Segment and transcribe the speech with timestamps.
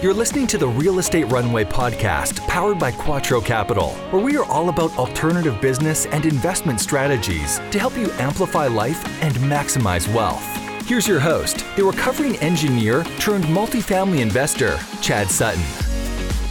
[0.00, 4.44] You're listening to the Real Estate Runway podcast, powered by Quattro Capital, where we are
[4.44, 10.40] all about alternative business and investment strategies to help you amplify life and maximize wealth.
[10.86, 15.64] Here's your host, the recovering engineer turned multifamily investor, Chad Sutton.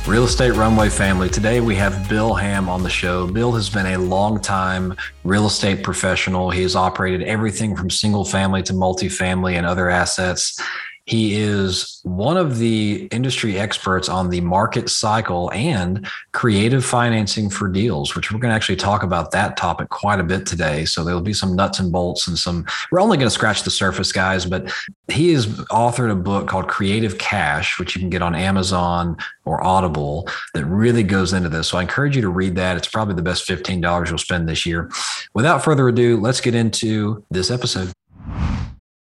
[0.05, 1.29] Real Estate Runway family.
[1.29, 3.27] Today we have Bill Ham on the show.
[3.27, 4.93] Bill has been a long time
[5.23, 6.49] real estate professional.
[6.49, 10.61] He has operated everything from single family to multifamily and other assets.
[11.07, 17.69] He is one of the industry experts on the market cycle and creative financing for
[17.69, 20.83] deals, which we're going to actually talk about that topic quite a bit today.
[20.83, 23.71] So there'll be some nuts and bolts and some, we're only going to scratch the
[23.71, 24.69] surface, guys, but
[25.07, 29.15] he has authored a book called Creative Cash, which you can get on Amazon
[29.45, 31.69] or Audible that really goes into this.
[31.69, 32.75] So I encourage you to read that.
[32.75, 34.91] It's probably the best $15 you'll spend this year.
[35.33, 37.93] Without further ado, let's get into this episode.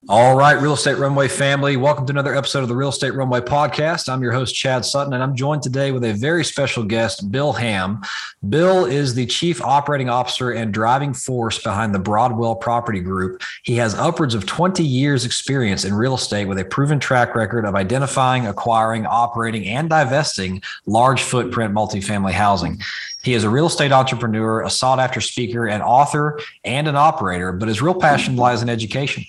[0.07, 3.41] All right, Real Estate Runway family, welcome to another episode of the Real Estate Runway
[3.41, 4.11] podcast.
[4.11, 7.55] I'm your host, Chad Sutton, and I'm joined today with a very special guest, Bill
[7.55, 8.03] Ham.
[8.47, 13.41] Bill is the Chief Operating Officer and driving force behind the Broadwell Property Group.
[13.63, 17.65] He has upwards of 20 years' experience in real estate with a proven track record
[17.65, 22.79] of identifying, acquiring, operating, and divesting large footprint multifamily housing.
[23.25, 27.53] He is a real estate entrepreneur, a sought after speaker, an author, and an operator,
[27.53, 29.25] but his real passion lies in education.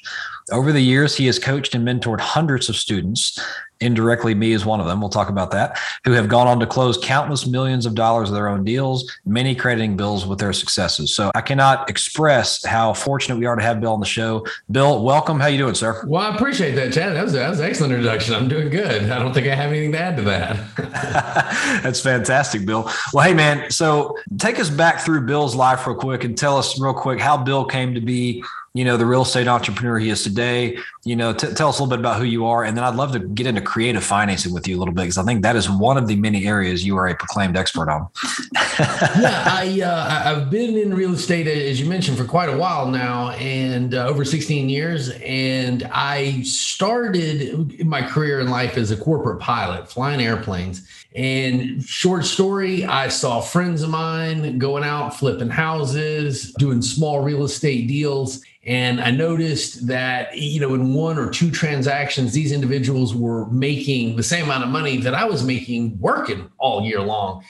[0.51, 3.39] Over the years, he has coached and mentored hundreds of students.
[3.81, 5.01] Indirectly, me is one of them.
[5.01, 5.77] We'll talk about that.
[6.05, 9.53] Who have gone on to close countless millions of dollars of their own deals, many
[9.53, 11.13] crediting Bill's with their successes.
[11.13, 14.45] So I cannot express how fortunate we are to have Bill on the show.
[14.71, 15.39] Bill, welcome.
[15.39, 16.03] How you doing, sir?
[16.07, 17.15] Well, I appreciate that, Chad.
[17.15, 18.33] That was, that was an excellent introduction.
[18.33, 19.09] I'm doing good.
[19.09, 20.75] I don't think I have anything to add to that.
[21.83, 22.89] That's fantastic, Bill.
[23.13, 23.69] Well, hey, man.
[23.71, 27.37] So take us back through Bill's life real quick and tell us real quick how
[27.37, 28.43] Bill came to be
[28.75, 30.77] you know, the real estate entrepreneur he is today.
[31.05, 32.65] You know, t- tell us a little bit about who you are.
[32.65, 35.17] And then I'd love to get into creative financing with you a little bit because
[35.17, 38.09] I think that is one of the many areas you are a proclaimed expert on.
[38.77, 42.89] yeah, I, uh, I've been in real estate, as you mentioned, for quite a while
[42.89, 45.09] now and uh, over 16 years.
[45.21, 50.85] And I started my career in life as a corporate pilot, flying airplanes.
[51.15, 57.45] And short story, I saw friends of mine going out flipping houses, doing small real
[57.45, 58.43] estate deals.
[58.65, 64.15] And I noticed that, you know, in one or two transactions, these individuals were making
[64.15, 67.43] the same amount of money that I was making working all year long.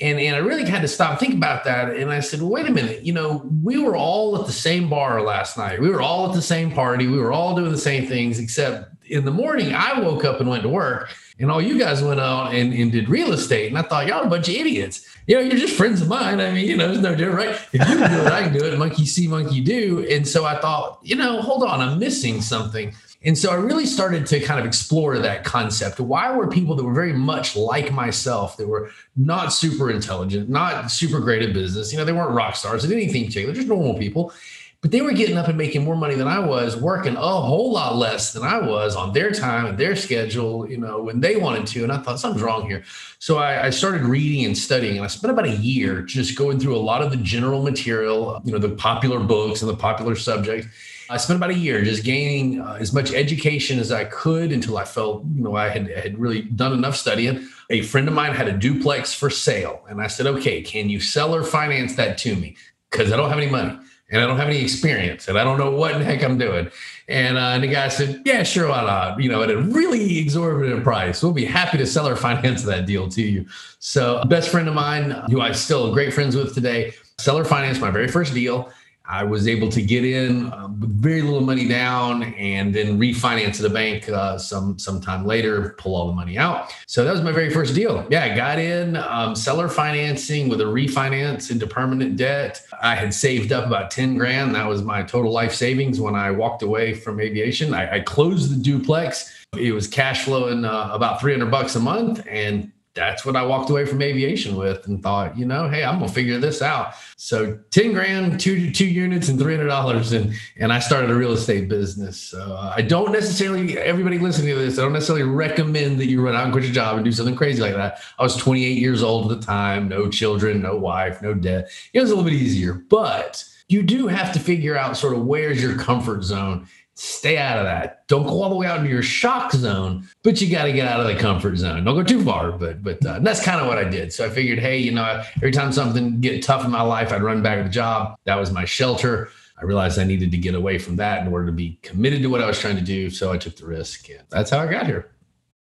[0.00, 1.94] And, and I really had to stop think about that.
[1.94, 4.88] And I said, well, wait a minute, you know, we were all at the same
[4.88, 5.80] bar last night.
[5.80, 7.06] We were all at the same party.
[7.06, 10.48] We were all doing the same things, except in the morning, I woke up and
[10.48, 13.68] went to work and all you guys went out and, and did real estate.
[13.68, 15.06] And I thought, y'all a bunch of idiots.
[15.26, 16.40] You know, you're just friends of mine.
[16.40, 17.50] I mean, you know, there's no different, right?
[17.50, 18.78] If you can do it, I can do it.
[18.78, 20.06] Monkey see, monkey do.
[20.10, 22.94] And so I thought, you know, hold on, I'm missing something.
[23.24, 26.00] And so I really started to kind of explore that concept.
[26.00, 30.90] Why were people that were very much like myself, that were not super intelligent, not
[30.90, 33.94] super great at business, you know, they weren't rock stars, didn't think they're just normal
[33.94, 34.32] people
[34.82, 37.72] but they were getting up and making more money than I was, working a whole
[37.72, 41.36] lot less than I was on their time and their schedule, you know, when they
[41.36, 41.84] wanted to.
[41.84, 42.82] And I thought something's wrong here.
[43.20, 46.58] So I, I, started reading and studying, and I spent about a year just going
[46.58, 50.16] through a lot of the general material, you know, the popular books and the popular
[50.16, 50.66] subjects.
[51.08, 54.78] I spent about a year just gaining uh, as much education as I could until
[54.78, 57.46] I felt, you know, I had, had really done enough studying.
[57.70, 60.98] A friend of mine had a duplex for sale, and I said, okay, can you
[60.98, 62.56] sell or finance that to me?
[62.90, 63.78] Because I don't have any money
[64.12, 66.70] and I don't have any experience and I don't know what the heck I'm doing.
[67.08, 69.20] And, uh, and the guy said, yeah, sure, why not?
[69.20, 71.22] You know, at a really exorbitant price.
[71.22, 73.46] We'll be happy to sell or finance that deal to you.
[73.78, 77.90] So best friend of mine, who I'm still great friends with today, seller finance my
[77.90, 78.70] very first deal.
[79.04, 83.58] I was able to get in uh, with very little money down and then refinance
[83.58, 86.72] at a bank uh, some sometime later, pull all the money out.
[86.86, 88.06] So that was my very first deal.
[88.10, 92.62] Yeah, I got in um, seller financing with a refinance into permanent debt.
[92.80, 94.54] I had saved up about 10 grand.
[94.54, 97.74] That was my total life savings when I walked away from aviation.
[97.74, 99.46] I, I closed the duplex.
[99.56, 103.70] It was cash flowing uh, about 300 bucks a month and that's what I walked
[103.70, 106.94] away from aviation with and thought, you know, hey, I'm gonna figure this out.
[107.16, 111.14] So 10 grand, two two units and three hundred dollars and and I started a
[111.14, 112.18] real estate business.
[112.18, 116.34] So I don't necessarily everybody listening to this, I don't necessarily recommend that you run
[116.34, 118.00] out and quit your job and do something crazy like that.
[118.18, 121.70] I was 28 years old at the time, no children, no wife, no debt.
[121.92, 125.24] It was a little bit easier, but you do have to figure out sort of
[125.24, 126.68] where's your comfort zone
[127.02, 128.06] stay out of that.
[128.06, 130.86] Don't go all the way out into your shock zone, but you got to get
[130.86, 131.82] out of the comfort zone.
[131.84, 134.12] Don't go too far, but but uh, that's kind of what I did.
[134.12, 137.22] So I figured, hey, you know, every time something get tough in my life, I'd
[137.22, 138.16] run back to the job.
[138.24, 139.30] That was my shelter.
[139.58, 142.28] I realized I needed to get away from that in order to be committed to
[142.28, 143.10] what I was trying to do.
[143.10, 144.08] So I took the risk.
[144.08, 145.10] And that's how I got here.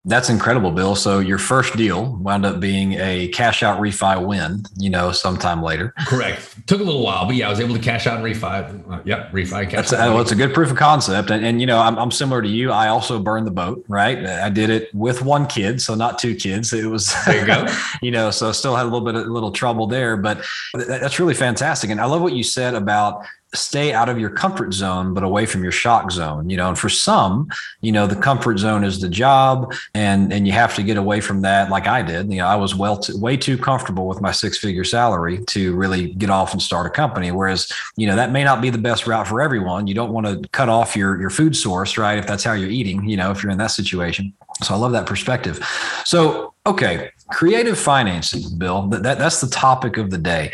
[0.05, 0.95] That's incredible, Bill.
[0.95, 5.62] So your first deal wound up being a cash out refi win, you know, sometime
[5.62, 5.93] later.
[6.06, 6.67] Correct.
[6.67, 8.91] Took a little while, but yeah, I was able to cash out and refi.
[8.91, 9.65] Uh, yep, refi.
[9.65, 11.31] Cash That's a, well, it's a good proof of concept.
[11.31, 12.71] And, and you know, I'm, I'm similar to you.
[12.71, 14.25] I also burned the boat, right?
[14.25, 16.73] I did it with one kid, so not two kids.
[16.73, 17.67] It was, there you go.
[18.03, 20.43] you know, so still had a little bit of a little trouble there, but
[20.75, 21.91] that's really fantastic.
[21.91, 25.47] And I love what you said about stay out of your comfort zone but away
[25.47, 27.49] from your shock zone you know and for some
[27.81, 31.21] you know the comfort zone is the job and and you have to get away
[31.21, 32.31] from that like i did.
[32.31, 35.75] You know i was well too, way too comfortable with my six figure salary to
[35.77, 38.79] really get off and start a company whereas you know that may not be the
[38.79, 39.87] best route for everyone.
[39.87, 42.71] You don't want to cut off your your food source right if that's how you're
[42.71, 44.33] eating you know if you're in that situation
[44.63, 45.59] so i love that perspective
[46.05, 50.51] so okay creative financing bill that, that that's the topic of the day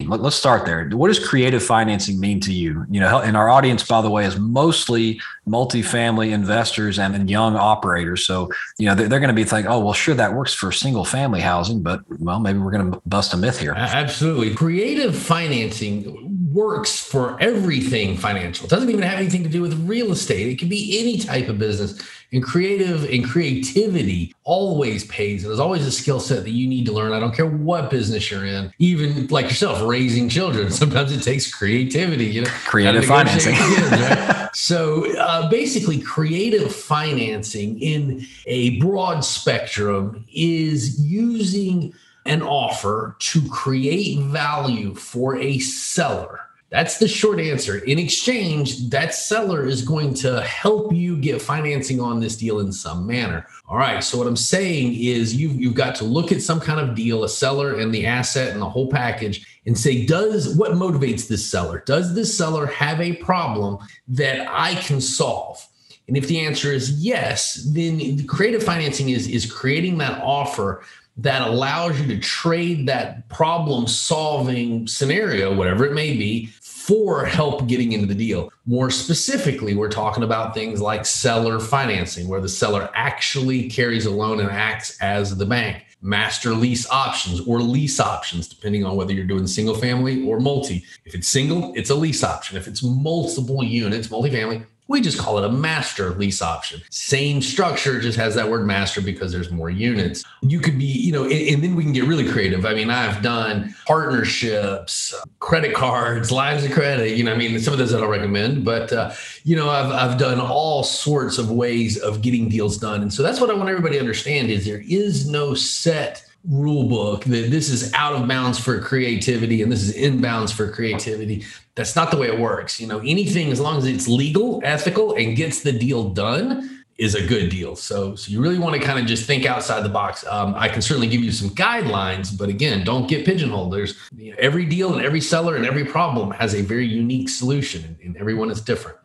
[0.00, 0.88] let, us start there.
[0.90, 2.84] What does creative financing mean to you?
[2.90, 8.24] You know, and our audience, by the way, is mostly multifamily investors and, young operators.
[8.24, 10.70] So, you know, they're, they're going to be thinking, oh, well, sure, that works for
[10.70, 13.72] single family housing, but well, maybe we're going to bust a myth here.
[13.72, 14.54] Absolutely.
[14.54, 18.64] Creative financing works for everything financial.
[18.64, 20.48] It doesn't even have anything to do with real estate.
[20.48, 22.02] It can be any type of business.
[22.32, 25.44] And creative and creativity always pays.
[25.44, 27.12] And there's always a skill set that you need to learn.
[27.12, 30.70] I don't care what business you're in, even like yourself, raising children.
[30.82, 33.54] Sometimes it takes creativity, you know, creative financing.
[33.56, 34.48] Kids, right?
[34.54, 41.92] so uh, basically, creative financing in a broad spectrum is using
[42.24, 47.78] an offer to create value for a seller that's the short answer.
[47.78, 52.72] In exchange, that seller is going to help you get financing on this deal in
[52.72, 53.46] some manner.
[53.68, 54.02] All right.
[54.02, 57.22] So what I'm saying is you've, you've got to look at some kind of deal,
[57.22, 61.48] a seller and the asset and the whole package and say, does what motivates this
[61.48, 61.84] seller?
[61.86, 63.78] Does this seller have a problem
[64.08, 65.64] that I can solve?
[66.08, 70.84] And if the answer is yes, then creative financing is, is creating that offer
[71.18, 77.66] that allows you to trade that problem solving scenario, whatever it may be, for help
[77.66, 78.52] getting into the deal.
[78.64, 84.10] More specifically, we're talking about things like seller financing, where the seller actually carries a
[84.10, 85.84] loan and acts as the bank.
[86.02, 90.84] Master lease options or lease options, depending on whether you're doing single family or multi.
[91.04, 92.56] If it's single, it's a lease option.
[92.56, 96.80] If it's multiple units, multifamily, we just call it a master lease option.
[96.90, 100.24] Same structure, just has that word master because there's more units.
[100.42, 102.64] You could be, you know, and, and, then we can get really creative.
[102.64, 107.16] I mean, I've done partnerships, credit cards, lines of credit.
[107.16, 109.12] You know, I mean, some of those I don't recommend, but uh,
[109.44, 113.22] you know, I've I've done all sorts of ways of getting deals done, and so
[113.22, 117.50] that's what I want everybody to understand: is there is no set rule book that
[117.50, 121.44] this is out of bounds for creativity and this is inbounds for creativity.
[121.74, 122.80] That's not the way it works.
[122.80, 127.14] You know, anything as long as it's legal, ethical, and gets the deal done is
[127.14, 127.76] a good deal.
[127.76, 130.24] So, so you really want to kind of just think outside the box.
[130.26, 133.72] Um, I can certainly give you some guidelines, but again, don't get pigeonholed.
[133.72, 137.28] There's you know, every deal and every seller and every problem has a very unique
[137.28, 138.96] solution, and everyone is different.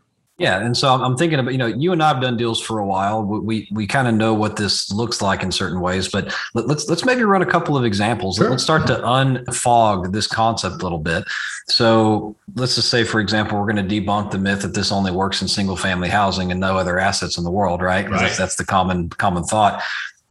[0.42, 2.80] Yeah, and so I'm thinking about you know you and I have done deals for
[2.80, 3.24] a while.
[3.24, 6.66] We we, we kind of know what this looks like in certain ways, but let,
[6.66, 8.38] us let's maybe run a couple of examples.
[8.38, 8.50] Sure.
[8.50, 11.26] Let's start to unfog this concept a little bit.
[11.68, 15.12] So let's just say, for example, we're going to debunk the myth that this only
[15.12, 18.10] works in single family housing and no other assets in the world, right?
[18.10, 18.22] right.
[18.22, 19.84] That's, that's the common common thought.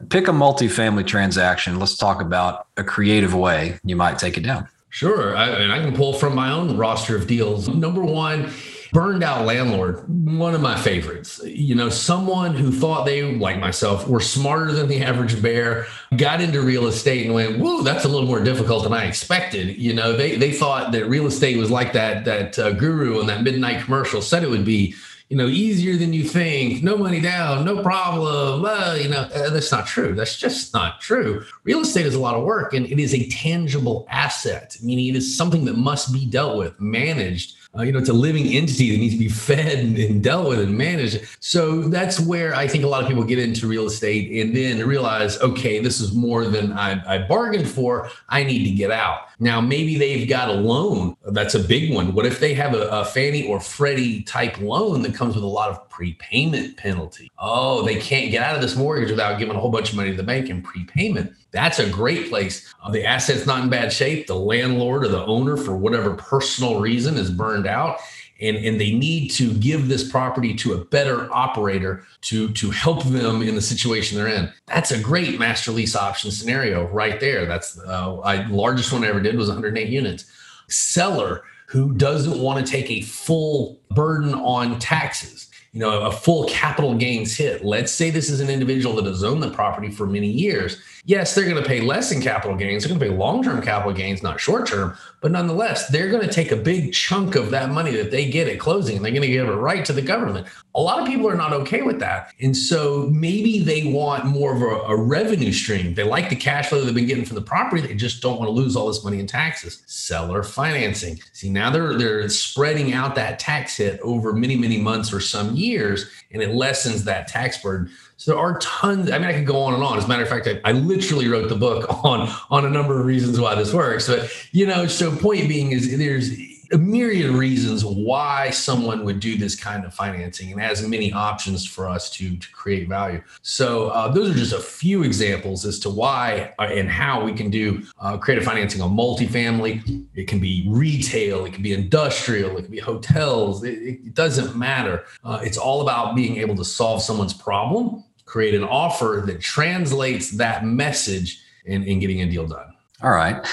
[0.08, 1.78] Pick a multifamily transaction.
[1.78, 4.66] Let's talk about a creative way you might take it down.
[4.88, 7.68] Sure, I, and I can pull from my own roster of deals.
[7.68, 8.50] Number one
[8.92, 11.40] Burned out landlord, one of my favorites.
[11.44, 16.40] You know, someone who thought they, like myself, were smarter than the average bear, got
[16.40, 19.94] into real estate and went, "Whoa, that's a little more difficult than I expected." You
[19.94, 23.42] know, they they thought that real estate was like that that uh, guru on that
[23.42, 24.94] midnight commercial said it would be
[25.30, 28.64] you know, easier than you think, no money down, no problem.
[28.64, 30.12] Uh, you know, uh, that's not true.
[30.12, 31.44] That's just not true.
[31.62, 35.14] Real estate is a lot of work and it is a tangible asset, meaning it
[35.14, 38.90] is something that must be dealt with, managed, uh, you know, it's a living entity
[38.90, 41.20] that needs to be fed and, and, dealt with and managed.
[41.38, 44.84] So that's where I think a lot of people get into real estate and then
[44.86, 48.10] realize, okay, this is more than I, I bargained for.
[48.28, 49.28] I need to get out.
[49.38, 51.16] Now, maybe they've got a loan.
[51.26, 52.12] That's a big one.
[52.12, 55.48] What if they have a, a Fannie or Freddie type loan that comes with a
[55.48, 57.30] lot of prepayment penalty?
[57.38, 60.10] Oh, they can't get out of this mortgage without giving a whole bunch of money
[60.10, 61.34] to the bank in prepayment.
[61.52, 62.72] That's a great place.
[62.82, 64.26] Uh, the asset's not in bad shape.
[64.26, 67.98] The landlord or the owner, for whatever personal reason, is burned out.
[68.40, 73.04] And, and they need to give this property to a better operator to, to help
[73.04, 74.50] them in the situation they're in.
[74.66, 77.44] That's a great master lease option scenario right there.
[77.44, 80.24] That's uh, largest one I ever did was 108 units.
[80.68, 86.46] Seller who doesn't want to take a full burden on taxes you know, a full
[86.46, 87.64] capital gains hit.
[87.64, 90.82] Let's say this is an individual that has owned the property for many years.
[91.10, 92.84] Yes, they're going to pay less in capital gains.
[92.84, 94.96] They're going to pay long term capital gains, not short term.
[95.20, 98.46] But nonetheless, they're going to take a big chunk of that money that they get
[98.46, 100.46] at closing and they're going to give it right to the government.
[100.76, 102.32] A lot of people are not okay with that.
[102.40, 105.94] And so maybe they want more of a, a revenue stream.
[105.94, 107.82] They like the cash flow they've been getting from the property.
[107.82, 109.82] They just don't want to lose all this money in taxes.
[109.86, 111.18] Seller financing.
[111.32, 115.56] See, now they're they're spreading out that tax hit over many, many months or some
[115.56, 117.90] years, and it lessens that tax burden.
[118.20, 119.10] So there are tons.
[119.10, 119.96] I mean, I could go on and on.
[119.96, 123.00] As a matter of fact, I, I, literally wrote the book on on a number
[123.00, 124.08] of reasons why this works.
[124.08, 126.30] But you know, so point being is there's
[126.70, 131.12] a myriad of reasons why someone would do this kind of financing and has many
[131.12, 133.22] options for us to, to create value.
[133.42, 137.32] So uh, those are just a few examples as to why uh, and how we
[137.32, 140.06] can do uh, creative financing on multifamily.
[140.14, 143.64] It can be retail, it can be industrial, it can be hotels.
[143.64, 145.04] It, it doesn't matter.
[145.24, 150.30] Uh, it's all about being able to solve someone's problem, create an offer that translates
[150.30, 152.72] that message in, in getting a deal done.
[153.02, 153.44] All right.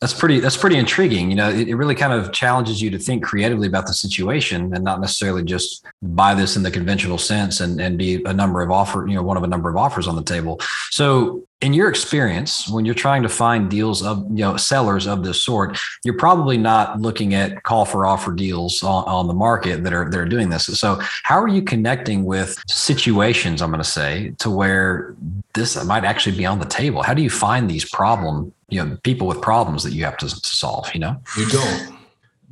[0.00, 0.40] That's pretty.
[0.40, 1.30] That's pretty intriguing.
[1.30, 4.74] You know, it, it, really kind of challenges you to think creatively about the situation
[4.74, 8.60] and not necessarily just buy this in the conventional sense and and be a number
[8.60, 9.06] of offer.
[9.06, 10.60] You know, one of a number of offers on the table.
[10.90, 15.24] So, in your experience, when you're trying to find deals of you know sellers of
[15.24, 19.82] this sort, you're probably not looking at call for offer deals on, on the market
[19.84, 20.66] that are that are doing this.
[20.66, 23.62] So, how are you connecting with situations?
[23.62, 25.14] I'm going to say to where
[25.54, 27.02] this might actually be on the table.
[27.02, 30.28] How do you find these problem you know people with problems that you have to,
[30.28, 31.98] to solve you know you don't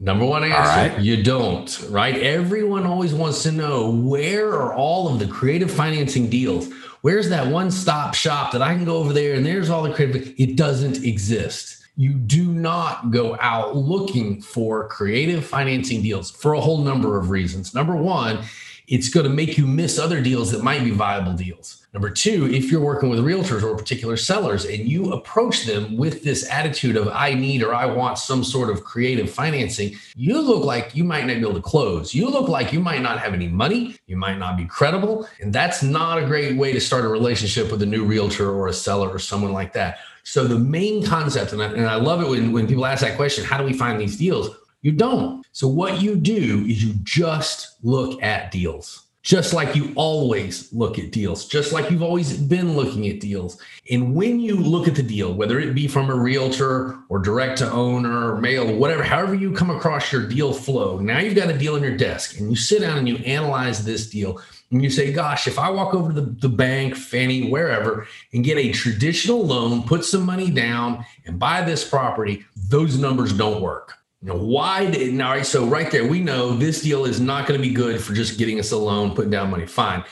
[0.01, 0.99] number one answer right.
[1.01, 6.29] you don't right everyone always wants to know where are all of the creative financing
[6.29, 6.69] deals
[7.05, 9.93] where's that one stop shop that i can go over there and there's all the
[9.93, 11.83] creative it doesn't exist.
[11.97, 17.29] You do not go out looking for creative financing deals for a whole number of
[17.31, 17.75] reasons.
[17.75, 18.39] Number one
[18.87, 22.53] it's going to make you miss other deals that might be viable deals Number two,
[22.53, 26.97] if you're working with realtors or particular sellers and you approach them with this attitude
[26.97, 31.05] of, I need or I want some sort of creative financing, you look like you
[31.05, 32.13] might not be able to close.
[32.13, 33.95] You look like you might not have any money.
[34.09, 35.29] You might not be credible.
[35.41, 38.67] And that's not a great way to start a relationship with a new realtor or
[38.67, 39.99] a seller or someone like that.
[40.25, 43.15] So, the main concept, and I, and I love it when, when people ask that
[43.15, 44.51] question how do we find these deals?
[44.81, 45.47] You don't.
[45.53, 50.99] So, what you do is you just look at deals just like you always look
[50.99, 53.59] at deals, just like you've always been looking at deals.
[53.91, 57.59] And when you look at the deal, whether it be from a realtor or direct
[57.59, 61.57] to owner mail, whatever, however you come across your deal flow, now you've got a
[61.57, 64.91] deal on your desk and you sit down and you analyze this deal and you
[64.91, 68.73] say, gosh, if I walk over to the, the bank, Fannie, wherever, and get a
[68.73, 73.95] traditional loan, put some money down and buy this property, those numbers don't work
[74.29, 75.47] know, why did all right?
[75.47, 78.39] So right there, we know this deal is not going to be good for just
[78.39, 79.67] getting us a loan, putting down money.
[79.67, 80.05] Fine.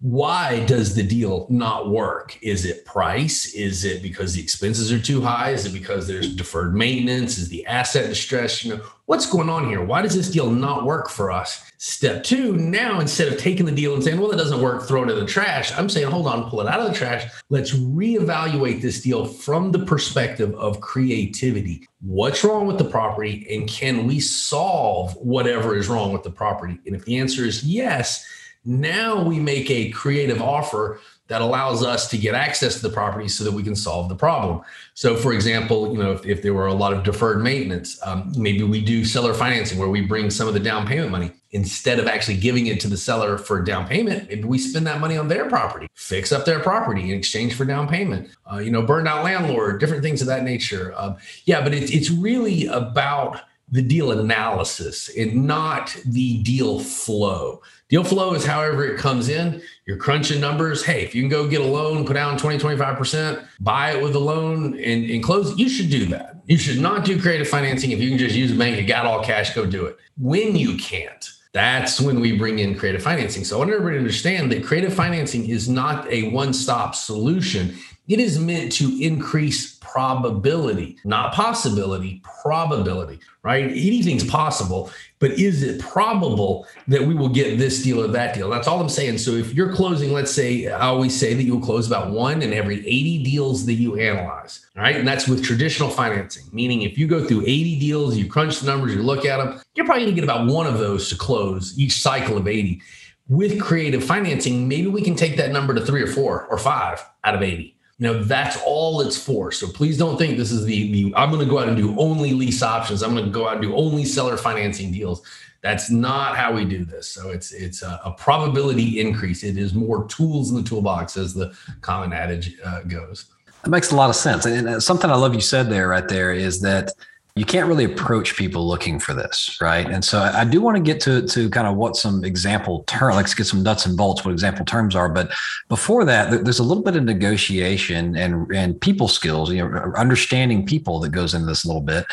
[0.00, 2.38] Why does the deal not work?
[2.42, 3.54] Is it price?
[3.54, 5.52] Is it because the expenses are too high?
[5.52, 7.38] Is it because there's deferred maintenance?
[7.38, 8.62] Is the asset distress?
[8.62, 9.82] You know, what's going on here?
[9.82, 11.62] Why does this deal not work for us?
[11.78, 15.02] Step two, now instead of taking the deal and saying, well, it doesn't work, throw
[15.02, 17.30] it in the trash, I'm saying, hold on, pull it out of the trash.
[17.48, 21.86] Let's reevaluate this deal from the perspective of creativity.
[22.00, 23.46] What's wrong with the property?
[23.50, 26.78] And can we solve whatever is wrong with the property?
[26.86, 28.26] And if the answer is yes,
[28.66, 33.26] now we make a creative offer that allows us to get access to the property
[33.26, 34.60] so that we can solve the problem.
[34.94, 38.32] So, for example, you know, if, if there were a lot of deferred maintenance, um,
[38.36, 41.98] maybe we do seller financing where we bring some of the down payment money instead
[41.98, 44.28] of actually giving it to the seller for down payment.
[44.28, 47.64] Maybe we spend that money on their property, fix up their property in exchange for
[47.64, 48.28] down payment.
[48.50, 50.94] Uh, you know, burned out landlord, different things of that nature.
[50.96, 57.60] Um, yeah, but it's it's really about the deal analysis and not the deal flow.
[57.88, 59.62] Deal flow is however it comes in.
[59.86, 60.84] You're crunching numbers.
[60.84, 64.14] Hey, if you can go get a loan, put down 20, 25%, buy it with
[64.14, 66.42] a loan and, and close, you should do that.
[66.46, 67.90] You should not do creative financing.
[67.90, 69.96] If you can just use a bank, you got all cash, go do it.
[70.16, 73.42] When you can't, that's when we bring in creative financing.
[73.42, 77.74] So I want everybody to understand that creative financing is not a one stop solution.
[78.08, 83.64] It is meant to increase probability, not possibility, probability, right?
[83.64, 88.48] Anything's possible, but is it probable that we will get this deal or that deal?
[88.48, 89.18] That's all I'm saying.
[89.18, 92.52] So if you're closing, let's say, I always say that you'll close about one in
[92.52, 94.94] every 80 deals that you analyze, right?
[94.94, 98.66] And that's with traditional financing, meaning if you go through 80 deals, you crunch the
[98.66, 101.76] numbers, you look at them, you're probably gonna get about one of those to close
[101.76, 102.80] each cycle of 80.
[103.28, 107.04] With creative financing, maybe we can take that number to three or four or five
[107.24, 109.50] out of 80 you know, that's all it's for.
[109.50, 111.98] So please don't think this is the, the I'm going to go out and do
[111.98, 113.02] only lease options.
[113.02, 115.22] I'm going to go out and do only seller financing deals.
[115.62, 117.08] That's not how we do this.
[117.08, 119.42] So it's it's a, a probability increase.
[119.42, 123.26] It is more tools in the toolbox, as the common adage uh, goes.
[123.64, 124.44] That makes a lot of sense.
[124.44, 126.92] And something I love you said there, right there, is that
[127.36, 129.86] you can't really approach people looking for this, right?
[129.86, 133.14] And so I do want to get to to kind of what some example term,
[133.14, 135.10] let's get some nuts and bolts, what example terms are.
[135.10, 135.30] But
[135.68, 140.64] before that, there's a little bit of negotiation and and people skills, you know, understanding
[140.64, 142.06] people that goes into this a little bit.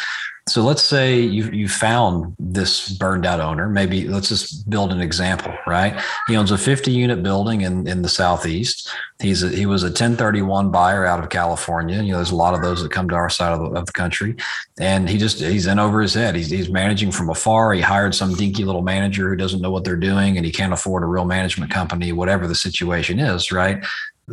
[0.49, 3.69] So let's say you you found this burned out owner.
[3.69, 5.97] Maybe let's just build an example, right?
[6.27, 8.91] He owns a 50 unit building in in the southeast.
[9.21, 12.01] He's a, he was a 1031 buyer out of California.
[12.01, 13.85] You know, there's a lot of those that come to our side of the, of
[13.85, 14.35] the country,
[14.77, 16.35] and he just he's in over his head.
[16.35, 17.71] He's he's managing from afar.
[17.71, 20.73] He hired some dinky little manager who doesn't know what they're doing, and he can't
[20.73, 23.81] afford a real management company, whatever the situation is, right?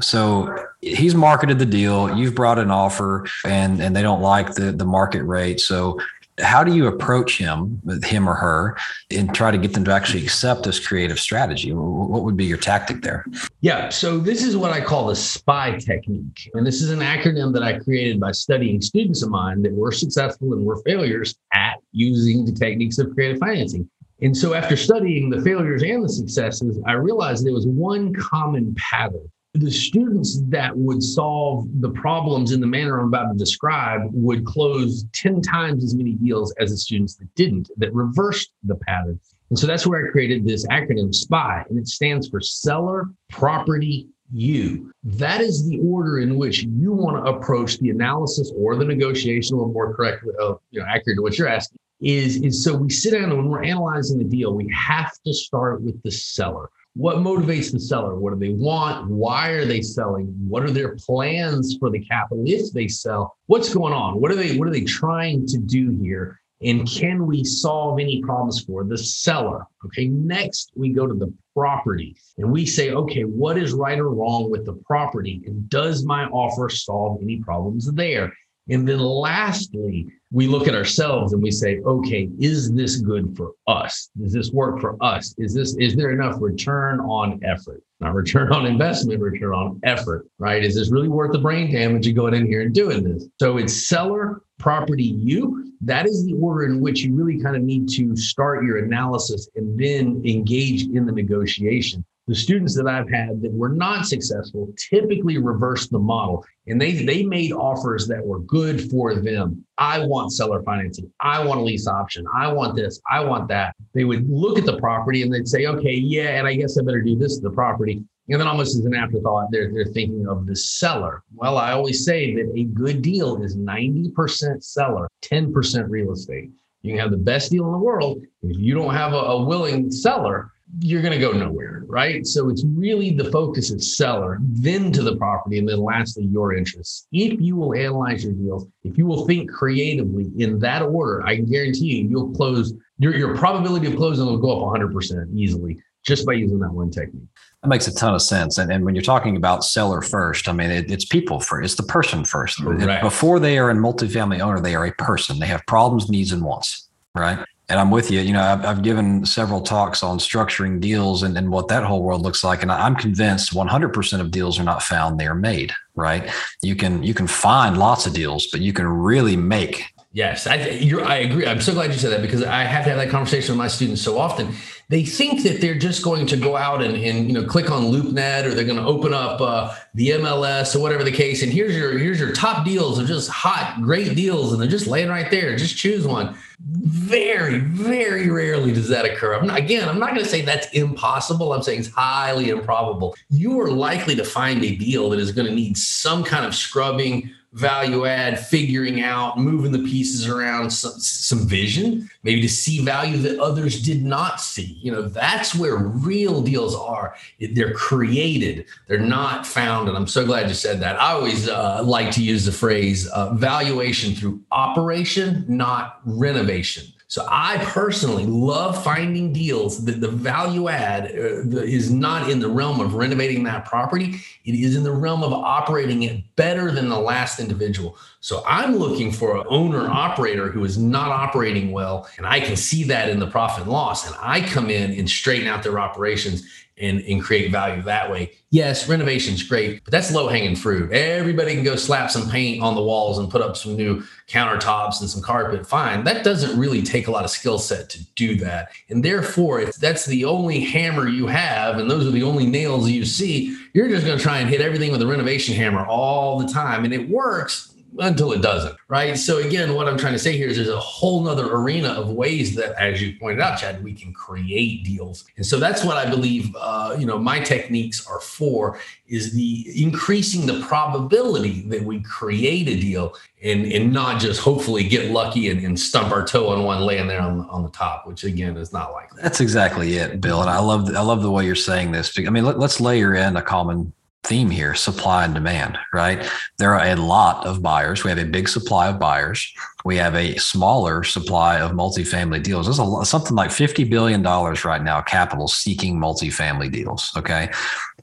[0.00, 2.16] So he's marketed the deal.
[2.16, 5.60] You've brought an offer, and and they don't like the the market rate.
[5.60, 5.98] So
[6.42, 8.76] how do you approach him, him or her,
[9.10, 11.72] and try to get them to actually accept this creative strategy?
[11.72, 13.24] What would be your tactic there?
[13.60, 16.50] Yeah, so this is what I call the SPY technique.
[16.54, 19.92] And this is an acronym that I created by studying students of mine that were
[19.92, 23.88] successful and were failures at using the techniques of creative financing.
[24.22, 28.74] And so after studying the failures and the successes, I realized there was one common
[28.76, 34.02] pattern the students that would solve the problems in the manner I'm about to describe
[34.12, 38.76] would close 10 times as many deals as the students that didn't, that reversed the
[38.76, 39.18] pattern.
[39.50, 44.06] And so that's where I created this acronym SPY, and it stands for Seller Property
[44.32, 44.92] You.
[45.02, 49.56] That is the order in which you want to approach the analysis or the negotiation,
[49.56, 51.78] or more correctly, uh, you know, accurate to what you're asking.
[52.00, 55.34] Is, is so we sit down and when we're analyzing the deal, we have to
[55.34, 58.16] start with the seller what motivates the seller?
[58.16, 59.08] What do they want?
[59.08, 60.26] Why are they selling?
[60.48, 63.36] What are their plans for the capital if they sell?
[63.46, 64.20] What's going on?
[64.20, 66.40] What are they what are they trying to do here?
[66.62, 69.66] And can we solve any problems for the seller?
[69.86, 74.10] Okay next we go to the property and we say okay what is right or
[74.10, 75.42] wrong with the property?
[75.46, 78.32] And does my offer solve any problems there
[78.70, 83.52] and then lastly, we look at ourselves and we say, okay, is this good for
[83.66, 84.10] us?
[84.20, 85.34] Does this work for us?
[85.38, 87.82] Is this is there enough return on effort?
[87.98, 90.64] Not return on investment, return on effort, right?
[90.64, 93.26] Is this really worth the brain damage of going in here and doing this?
[93.40, 95.72] So it's seller, property, you.
[95.80, 99.48] That is the order in which you really kind of need to start your analysis
[99.56, 104.72] and then engage in the negotiation the students that I've had that were not successful
[104.88, 109.66] typically reversed the model and they they made offers that were good for them.
[109.78, 111.12] I want seller financing.
[111.20, 112.24] I want a lease option.
[112.32, 113.00] I want this.
[113.10, 113.74] I want that.
[113.94, 116.84] They would look at the property and they'd say, okay, yeah, and I guess I
[116.84, 118.00] better do this to the property.
[118.28, 121.24] And then almost as an afterthought, they're, they're thinking of the seller.
[121.34, 126.50] Well, I always say that a good deal is 90% seller, 10% real estate.
[126.82, 128.22] You can have the best deal in the world.
[128.42, 132.26] If you don't have a, a willing seller, you're going to go nowhere, right?
[132.26, 136.54] So it's really the focus of seller, then to the property, and then lastly, your
[136.54, 137.06] interests.
[137.12, 141.36] If you will analyze your deals, if you will think creatively in that order, I
[141.36, 146.24] guarantee you, you'll close, your, your probability of closing will go up 100% easily just
[146.24, 147.28] by using that one technique.
[147.62, 148.56] That makes a ton of sense.
[148.56, 151.74] And, and when you're talking about seller first, I mean, it, it's people first, it's
[151.74, 152.62] the person first.
[153.02, 155.38] Before they are a multifamily owner, they are a person.
[155.38, 157.44] They have problems, needs, and wants, right?
[157.70, 158.20] And I'm with you.
[158.20, 162.02] You know, I've, I've given several talks on structuring deals and, and what that whole
[162.02, 162.62] world looks like.
[162.62, 165.72] And I'm convinced 100% of deals are not found; they are made.
[165.94, 166.28] Right?
[166.62, 169.84] You can you can find lots of deals, but you can really make.
[170.12, 171.46] Yes, I I agree.
[171.46, 173.68] I'm so glad you said that because I have to have that conversation with my
[173.68, 174.54] students so often
[174.90, 177.84] they think that they're just going to go out and, and you know click on
[177.84, 181.44] LoopNet or they're going to open up uh, the MLS or whatever the case.
[181.44, 184.88] And here's your here's your top deals of just hot, great deals, and they're just
[184.88, 185.54] laying right there.
[185.56, 186.36] Just choose one.
[186.58, 189.34] Very, very rarely does that occur.
[189.34, 191.52] I'm not, again, I'm not going to say that's impossible.
[191.52, 193.14] I'm saying it's highly improbable.
[193.30, 196.54] You are likely to find a deal that is going to need some kind of
[196.54, 202.84] scrubbing value add, figuring out, moving the pieces around, some, some vision, maybe to see
[202.84, 204.78] value that others did not see.
[204.80, 207.16] You know, that's where real deals are.
[207.40, 209.88] They're created, they're not found.
[209.88, 211.00] And I'm so glad you said that.
[211.00, 216.84] I always uh, like to use the phrase uh, valuation through operation, not renovation.
[217.10, 222.48] So I personally love finding deals that the value add uh, is not in the
[222.48, 224.20] realm of renovating that property.
[224.44, 227.98] It is in the realm of operating it better than the last individual.
[228.20, 232.54] So I'm looking for an owner operator who is not operating well, and I can
[232.54, 234.06] see that in the profit and loss.
[234.06, 236.46] And I come in and straighten out their operations
[236.80, 238.32] and, and create value that way.
[238.50, 240.90] Yes, renovation's great, but that's low hanging fruit.
[240.90, 245.00] Everybody can go slap some paint on the walls and put up some new countertops
[245.00, 245.66] and some carpet.
[245.66, 246.02] Fine.
[246.04, 248.72] That doesn't really take a lot of skill set to do that.
[248.88, 252.90] And therefore, if that's the only hammer you have and those are the only nails
[252.90, 256.40] you see, you're just going to try and hit everything with a renovation hammer all
[256.40, 256.84] the time.
[256.84, 259.18] And it works until it doesn't, right?
[259.18, 262.10] So again, what I'm trying to say here is there's a whole nother arena of
[262.10, 265.24] ways that, as you pointed out, Chad, we can create deals.
[265.36, 269.66] And so that's what I believe, uh, you know, my techniques are for is the
[269.82, 275.50] increasing the probability that we create a deal and, and not just hopefully get lucky
[275.50, 278.56] and, and stump our toe on one laying there on, on the top, which again
[278.56, 279.20] is not likely.
[279.20, 280.40] That's exactly it, Bill.
[280.40, 282.16] And I love, I love the way you're saying this.
[282.18, 283.92] I mean, let, let's layer in a common
[284.24, 286.28] theme here supply and demand, right?
[286.58, 288.04] There are a lot of buyers.
[288.04, 289.52] We have a big supply of buyers.
[289.84, 292.66] We have a smaller supply of multifamily deals.
[292.66, 297.10] There's a, something like $50 billion right now, capital seeking multifamily deals.
[297.16, 297.50] Okay.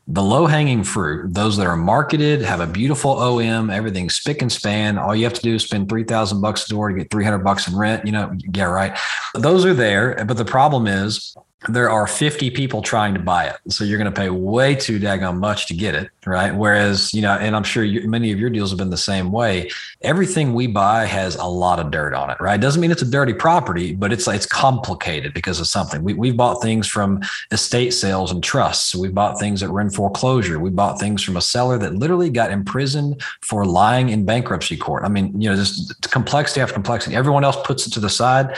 [0.10, 4.52] The low hanging fruit, those that are marketed, have a beautiful OM, everything's spick and
[4.52, 4.98] span.
[4.98, 7.68] All you have to do is spend 3000 bucks a door to get 300 bucks
[7.68, 8.06] in rent.
[8.06, 8.98] You know, yeah, right.
[9.36, 10.24] Those are there.
[10.26, 11.36] But the problem is
[11.70, 13.56] there are 50 people trying to buy it.
[13.70, 16.10] So you're going to pay way too daggone much to get it.
[16.26, 16.54] Right.
[16.54, 19.32] Whereas, you know, and I'm sure you, many of your deals have been the same
[19.32, 19.70] way.
[20.02, 22.38] Everything we buy has a lot of dirt on it.
[22.40, 22.60] Right.
[22.60, 26.04] Doesn't mean it's a dirty property, but it's it's complicated because of something.
[26.04, 28.94] We, we've bought things from estate sales and trusts.
[28.94, 30.60] We bought things that were in foreclosure.
[30.60, 35.06] We bought things from a seller that literally got imprisoned for lying in bankruptcy court.
[35.06, 37.16] I mean, you know, just complexity after complexity.
[37.16, 38.56] Everyone else puts it to the side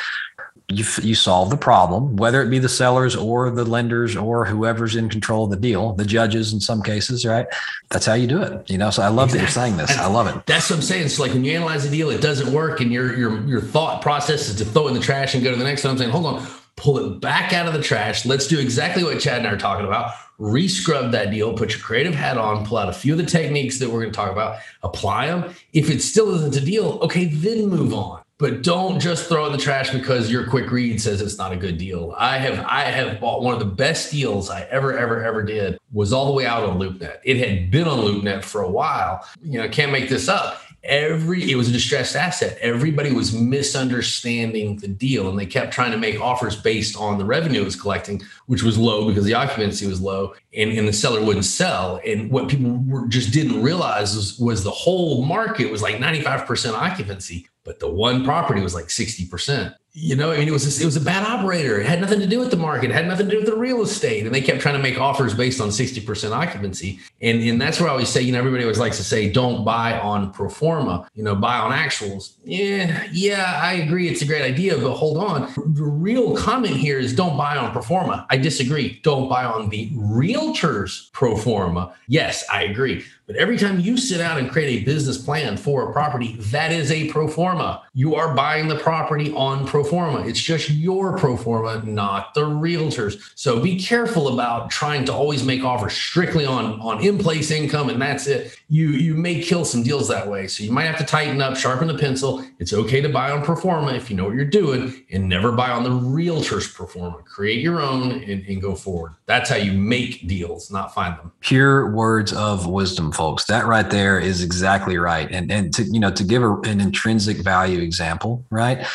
[0.69, 4.95] you you solve the problem, whether it be the sellers or the lenders or whoever's
[4.95, 7.47] in control of the deal, the judges in some cases, right?
[7.89, 8.69] That's how you do it.
[8.69, 9.37] You know, so I love exactly.
[9.37, 9.97] that you're saying this.
[9.97, 10.45] I love it.
[10.45, 11.05] That's what I'm saying.
[11.05, 14.01] It's like when you analyze a deal, it doesn't work, and your your your thought
[14.03, 15.91] process is to throw it in the trash and go to the next one.
[15.91, 18.25] I'm saying, hold on, pull it back out of the trash.
[18.25, 20.13] Let's do exactly what Chad and I are talking about.
[20.39, 23.79] Rescrub that deal, put your creative hat on, pull out a few of the techniques
[23.79, 25.53] that we're going to talk about, apply them.
[25.73, 29.51] If it still isn't a deal, okay, then move on but don't just throw in
[29.51, 32.15] the trash because your quick read says it's not a good deal.
[32.17, 35.77] I have I have bought one of the best deals I ever ever ever did
[35.91, 37.17] was all the way out on LoopNet.
[37.23, 39.27] It had been on LoopNet for a while.
[39.43, 40.61] You know, can't make this up.
[40.83, 42.57] Every it was a distressed asset.
[42.61, 47.25] Everybody was misunderstanding the deal, and they kept trying to make offers based on the
[47.25, 50.93] revenue it was collecting, which was low because the occupancy was low, and, and the
[50.93, 51.99] seller wouldn't sell.
[52.07, 56.21] And what people were, just didn't realize was, was the whole market was like ninety
[56.21, 59.75] five percent occupancy but the one property was like 60%.
[59.93, 61.79] You know, I mean, it was just, it was a bad operator.
[61.79, 62.89] It had nothing to do with the market.
[62.89, 64.25] It had nothing to do with the real estate.
[64.25, 66.99] And they kept trying to make offers based on 60% occupancy.
[67.21, 69.63] And, and that's where I always say, you know, everybody always likes to say, don't
[69.63, 72.33] buy on pro forma, you know, buy on actuals.
[72.43, 74.09] Yeah, yeah, I agree.
[74.09, 75.53] It's a great idea, but hold on.
[75.55, 78.25] The real comment here is don't buy on pro forma.
[78.31, 78.99] I disagree.
[79.03, 81.93] Don't buy on the realtor's pro forma.
[82.07, 83.05] Yes, I agree.
[83.29, 86.71] But every time you sit out and create a business plan for a property, that
[86.71, 87.83] is a pro forma.
[87.99, 90.21] You are buying the property on pro forma.
[90.25, 93.33] It's just your pro forma, not the realtor's.
[93.35, 98.01] So be careful about trying to always make offers strictly on, on in-place income and
[98.01, 98.57] that's it.
[98.69, 100.47] You you may kill some deals that way.
[100.47, 102.41] So you might have to tighten up, sharpen the pencil.
[102.59, 105.51] It's okay to buy on pro forma if you know what you're doing and never
[105.51, 107.17] buy on the realtor's pro forma.
[107.23, 109.15] Create your own and, and go forward.
[109.25, 111.33] That's how you make deals, not find them.
[111.41, 113.43] Pure words of wisdom folks.
[113.45, 115.29] That right there is exactly right.
[115.29, 118.85] And and to you know to give a, an intrinsic value example, right?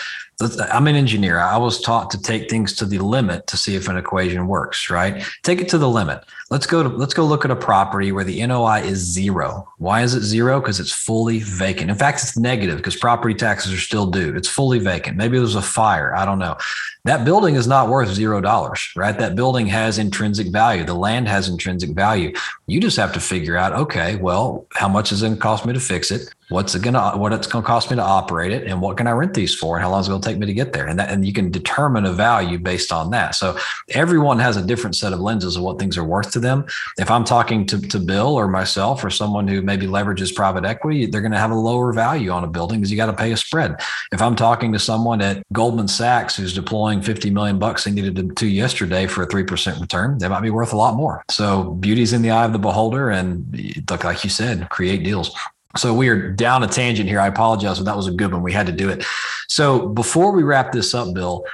[0.73, 1.39] I'm an engineer.
[1.39, 4.91] I was taught to take things to the limit to see if an equation works,
[4.91, 5.25] right?
[5.43, 6.25] Take it to the limit.
[6.51, 9.69] Let's go to let's go look at a property where the NOI is zero.
[9.79, 10.61] Why is it zero?
[10.61, 11.89] Because it's fully vacant.
[11.89, 14.35] In fact, it's negative because property taxes are still due.
[14.35, 15.17] It's fully vacant.
[15.17, 16.15] Maybe there's a fire.
[16.15, 16.57] I don't know.
[17.05, 19.17] That building is not worth zero dollars, right?
[19.17, 20.85] That building has intrinsic value.
[20.85, 22.33] The land has intrinsic value.
[22.67, 25.65] You just have to figure out, okay, well, how much is it going to cost
[25.67, 26.35] me to fix it?
[26.49, 29.13] What's it gonna what it's gonna cost me to operate it and what can I
[29.13, 30.87] rent these for and how long is it gonna take me to get there?
[30.87, 33.35] And that and you can determine a value based on that.
[33.35, 33.57] So
[33.91, 36.65] everyone has a different set of lenses of what things are worth to them.
[36.99, 41.07] If I'm talking to, to Bill or myself or someone who maybe leverages private equity
[41.07, 43.37] they're gonna have a lower value on a building because you got to pay a
[43.37, 43.77] spread.
[44.13, 48.37] If I'm talking to someone at Goldman Sachs who's deploying 50 million bucks they needed
[48.37, 51.25] to yesterday for a 3% return they might be worth a lot more.
[51.31, 53.47] So beauty's in the eye of the beholder and
[53.91, 55.35] look like you said create deals
[55.77, 57.21] so we are down a tangent here.
[57.21, 58.43] I apologize, but that was a good one.
[58.43, 59.05] We had to do it.
[59.49, 61.45] So before we wrap this up, Bill,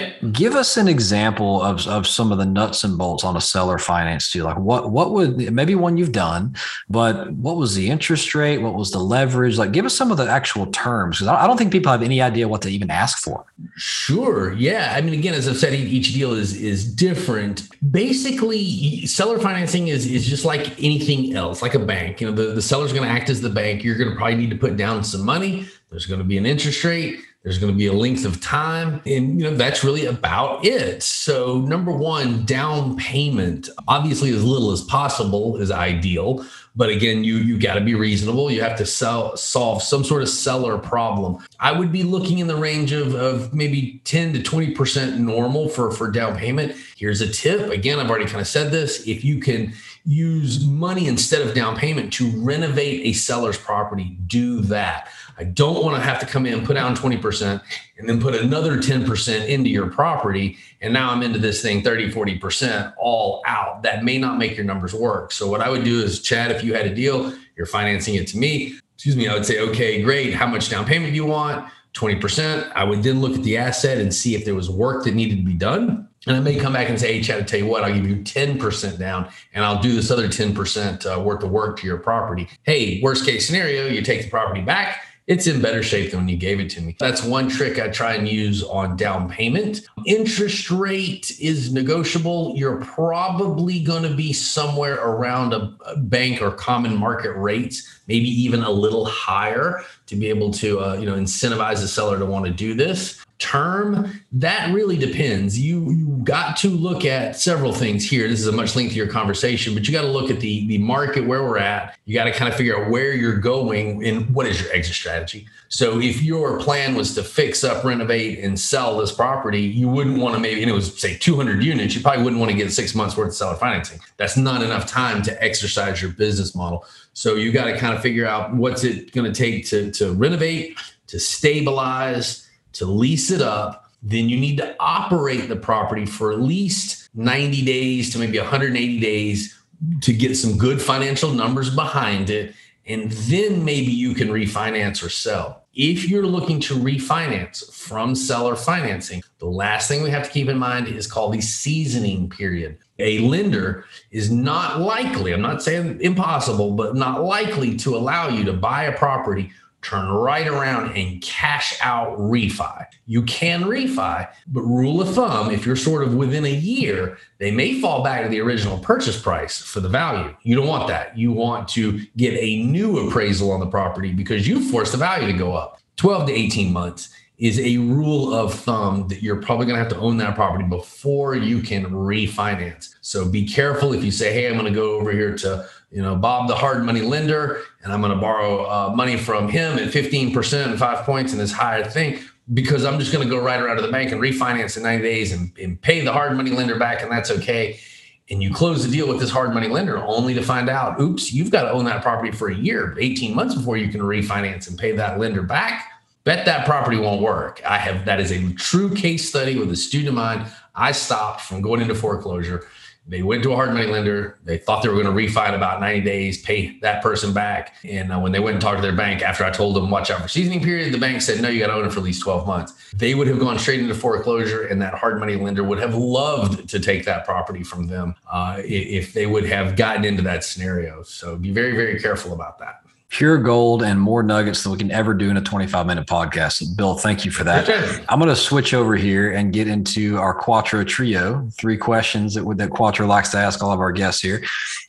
[0.00, 0.28] Yeah.
[0.30, 3.78] Give us an example of, of some of the nuts and bolts on a seller
[3.78, 4.44] finance deal.
[4.44, 6.56] Like what what would maybe one you've done,
[6.88, 8.58] but what was the interest rate?
[8.58, 9.58] What was the leverage?
[9.58, 12.20] Like give us some of the actual terms because I don't think people have any
[12.20, 13.44] idea what to even ask for.
[13.76, 14.52] Sure.
[14.52, 14.94] Yeah.
[14.96, 17.68] I mean, again, as I've said, each deal is is different.
[17.90, 22.20] Basically, seller financing is is just like anything else, like a bank.
[22.20, 23.84] You know, the, the seller's going to act as the bank.
[23.84, 25.66] You're going to probably need to put down some money.
[25.90, 29.00] There's going to be an interest rate there's going to be a length of time.
[29.06, 31.00] And, you know, that's really about it.
[31.00, 36.44] So, number one, down payment, obviously, as little as possible is ideal.
[36.74, 38.50] But again, you you got to be reasonable.
[38.50, 41.38] You have to sell, solve some sort of seller problem.
[41.60, 45.92] I would be looking in the range of, of maybe 10 to 20% normal for,
[45.92, 46.76] for down payment.
[46.96, 47.70] Here's a tip.
[47.70, 49.06] Again, I've already kind of said this.
[49.06, 49.72] If you can
[50.06, 55.08] use money instead of down payment to renovate a seller's property, do that.
[55.36, 57.60] I don't want to have to come in, put down 20%,
[57.98, 60.56] and then put another 10% into your property.
[60.80, 63.82] And now I'm into this thing 30, 40% all out.
[63.82, 65.32] That may not make your numbers work.
[65.32, 68.28] So, what I would do is, Chad, if you had a deal, you're financing it
[68.28, 68.78] to me.
[68.94, 70.32] Excuse me, I would say, okay, great.
[70.32, 71.68] How much down payment do you want?
[71.94, 72.70] 20%.
[72.74, 75.38] I would then look at the asset and see if there was work that needed
[75.38, 76.08] to be done.
[76.26, 78.06] And I may come back and say, hey, Chad, I tell you what, I'll give
[78.06, 81.98] you 10% down and I'll do this other 10% uh, worth of work to your
[81.98, 82.48] property.
[82.64, 86.28] Hey, worst case scenario, you take the property back it's in better shape than when
[86.28, 86.96] you gave it to me.
[87.00, 89.80] That's one trick I try and use on down payment.
[90.04, 92.54] Interest rate is negotiable.
[92.56, 98.62] You're probably going to be somewhere around a, bank or common market rates, maybe even
[98.62, 102.44] a little higher to be able to uh, you know incentivize the seller to want
[102.44, 105.58] to do this term that really depends.
[105.58, 108.28] You you got to look at several things here.
[108.28, 111.26] This is a much lengthier conversation but you got to look at the the market
[111.26, 111.98] where we're at.
[112.06, 114.94] You got to kind of figure out where you're going and what is your exit
[114.94, 115.46] strategy.
[115.68, 120.18] So if your plan was to fix up renovate and sell this property you wouldn't
[120.18, 122.72] want to maybe and it was say 200 units you probably wouldn't want to get
[122.72, 124.00] six months worth of seller financing.
[124.16, 126.86] That's not enough time to exercise your business model.
[127.12, 130.12] So you got to kind of figure out what's it going to take to to
[130.14, 132.45] renovate to stabilize
[132.78, 137.64] to lease it up, then you need to operate the property for at least 90
[137.64, 139.58] days to maybe 180 days
[140.02, 142.54] to get some good financial numbers behind it.
[142.86, 145.64] And then maybe you can refinance or sell.
[145.74, 150.48] If you're looking to refinance from seller financing, the last thing we have to keep
[150.48, 152.78] in mind is called the seasoning period.
[152.98, 158.44] A lender is not likely, I'm not saying impossible, but not likely to allow you
[158.44, 159.50] to buy a property
[159.86, 162.86] turn right around and cash out refi.
[163.06, 167.52] You can refi, but rule of thumb, if you're sort of within a year, they
[167.52, 170.34] may fall back to the original purchase price for the value.
[170.42, 171.16] You don't want that.
[171.16, 175.30] You want to get a new appraisal on the property because you forced the value
[175.30, 179.66] to go up 12 to 18 months is a rule of thumb that you're probably
[179.66, 182.94] going to have to own that property before you can refinance.
[183.02, 186.02] So be careful if you say, "Hey, I'm going to go over here to you
[186.02, 189.78] know Bob, the hard money lender, and I'm going to borrow uh, money from him
[189.78, 192.20] at 15% and five points in this higher thing."
[192.54, 195.02] Because I'm just going to go right around to the bank and refinance in 90
[195.02, 197.80] days and, and pay the hard money lender back, and that's okay
[198.28, 201.32] and you close the deal with this hard money lender only to find out, oops,
[201.32, 204.68] you've got to own that property for a year, 18 months before you can refinance
[204.68, 205.86] and pay that lender back
[206.26, 207.62] bet that property won't work.
[207.64, 210.46] I have that is a true case study with a student of mine.
[210.74, 212.66] I stopped from going into foreclosure.
[213.08, 214.38] They went to a hard money lender.
[214.44, 217.76] They thought they were going to refi in about 90 days, pay that person back.
[217.84, 220.10] And uh, when they went and talked to their bank after I told them, watch
[220.10, 222.04] out for seasoning period, the bank said, no, you got to own it for at
[222.04, 222.72] least 12 months.
[222.92, 226.68] They would have gone straight into foreclosure, and that hard money lender would have loved
[226.68, 231.02] to take that property from them uh, if they would have gotten into that scenario.
[231.02, 234.90] So be very, very careful about that pure gold and more nuggets than we can
[234.90, 236.76] ever do in a 25 minute podcast.
[236.76, 237.68] Bill, thank you for that.
[238.08, 242.44] I'm going to switch over here and get into our Quattro trio, three questions that,
[242.58, 244.42] that Quattro likes to ask all of our guests here.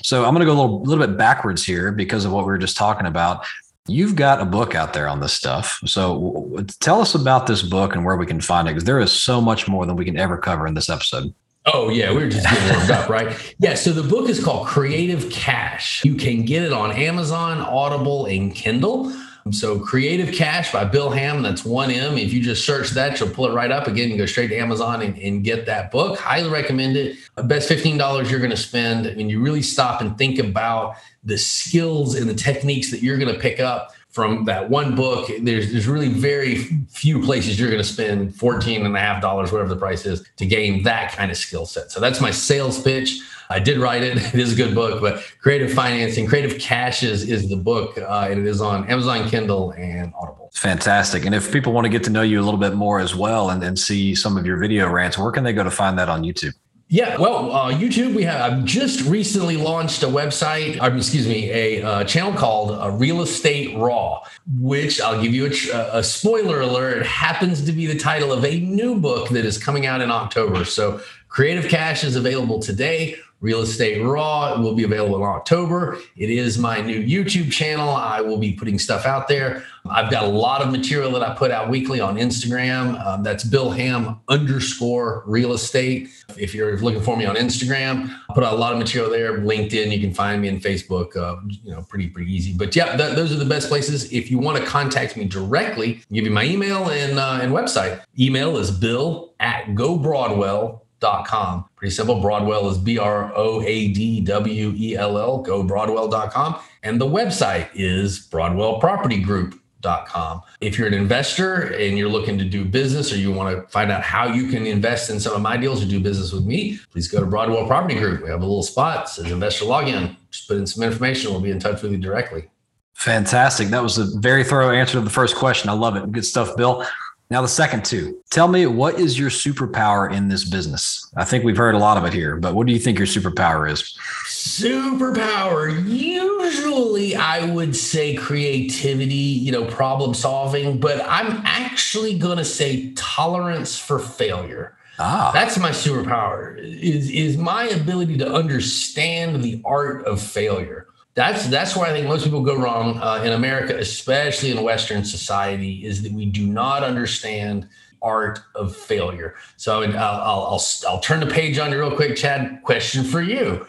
[0.03, 2.51] So I'm going to go a little, little bit backwards here because of what we
[2.51, 3.45] were just talking about.
[3.87, 5.79] You've got a book out there on this stuff.
[5.85, 9.13] So tell us about this book and where we can find it because there is
[9.13, 11.33] so much more than we can ever cover in this episode.
[11.73, 13.53] Oh yeah, we are just getting warmed up, right?
[13.59, 13.73] Yeah.
[13.73, 16.05] So the book is called Creative Cash.
[16.05, 19.11] You can get it on Amazon, Audible, and Kindle.
[19.51, 22.17] So Creative Cash by Bill Ham, that's one M.
[22.17, 24.09] If you just search that, you'll pull it right up again.
[24.09, 26.19] You go straight to Amazon and, and get that book.
[26.19, 27.17] Highly recommend it.
[27.43, 29.07] Best $15 you're going to spend.
[29.07, 33.17] I mean, you really stop and think about the skills and the techniques that you're
[33.17, 35.29] going to pick up from that one book.
[35.41, 36.55] There's there's really very
[36.89, 40.25] few places you're going to spend 14 and a half dollars, whatever the price is,
[40.37, 41.91] to gain that kind of skill set.
[41.91, 43.19] So that's my sales pitch.
[43.51, 44.17] I did write it.
[44.33, 48.27] It is a good book, but Creative Financing, Creative Cash is, is the book, uh,
[48.29, 50.49] and it is on Amazon Kindle and Audible.
[50.53, 51.23] Fantastic.
[51.25, 53.51] And if people want to get to know you a little bit more as well
[53.51, 56.09] and, and see some of your video rants, where can they go to find that
[56.09, 56.53] on YouTube?
[56.89, 61.51] Yeah, well, uh, YouTube, we have I've just recently launched a website, or excuse me,
[61.51, 64.23] a uh, channel called uh, Real Estate Raw,
[64.57, 67.05] which I'll give you a, a, spoiler alert.
[67.05, 70.63] Happens to be the title of a new book that is coming out in October.
[70.63, 73.17] So, Creative Cash is available today.
[73.39, 75.99] Real Estate Raw will be available in October.
[76.15, 77.89] It is my new YouTube channel.
[77.89, 79.63] I will be putting stuff out there.
[79.89, 82.99] I've got a lot of material that I put out weekly on Instagram.
[83.05, 86.09] Um, that's Bill Ham underscore real estate.
[86.35, 89.37] If you're looking for me on Instagram, I put out a lot of material there.
[89.39, 91.15] LinkedIn, you can find me in Facebook.
[91.15, 92.53] Uh, you know, pretty pretty easy.
[92.53, 94.11] But yeah, th- those are the best places.
[94.11, 98.01] If you want to contact me directly, give you my email and uh, and website.
[98.19, 101.65] Email is bill at gobroadwell com.
[101.75, 102.21] Pretty simple.
[102.21, 106.55] Broadwell is B R O A D W E L L, go broadwell.com.
[106.83, 110.41] And the website is broadwellpropertygroup.com.
[110.61, 113.91] If you're an investor and you're looking to do business or you want to find
[113.91, 116.79] out how you can invest in some of my deals or do business with me,
[116.91, 118.23] please go to Broadwell Property Group.
[118.23, 120.15] We have a little spot, says investor login.
[120.31, 121.31] Just put in some information.
[121.31, 122.49] We'll be in touch with you directly.
[122.93, 123.67] Fantastic.
[123.67, 125.69] That was a very thorough answer to the first question.
[125.69, 126.11] I love it.
[126.11, 126.83] Good stuff, Bill.
[127.29, 128.21] Now, the second two.
[128.29, 131.11] Tell me, what is your superpower in this business?
[131.17, 133.07] I think we've heard a lot of it here, but what do you think your
[133.07, 133.97] superpower is?
[134.27, 135.85] Superpower.
[135.89, 142.93] Usually, I would say creativity, you know, problem solving, but I'm actually going to say
[142.93, 144.77] tolerance for failure.
[144.99, 145.31] Ah.
[145.33, 151.75] That's my superpower is, is my ability to understand the art of failure that's that's
[151.75, 156.03] where I think most people go wrong uh, in America, especially in Western society, is
[156.03, 157.67] that we do not understand
[158.03, 159.33] art of failure.
[159.57, 162.61] So I'll, I'll, I'll, I'll turn the page on you real quick, Chad.
[162.61, 163.65] Question for you: